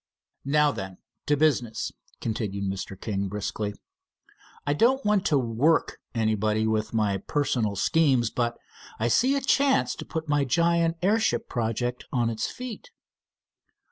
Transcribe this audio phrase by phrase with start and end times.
[0.49, 0.97] "Now then,
[1.27, 2.99] to business," continued Mr.
[2.99, 3.75] King briskly.
[4.65, 8.57] "I don't want to 'work' anybody with my personal schemes, but
[8.99, 12.89] I see a chance to put my giant airship project on its feet."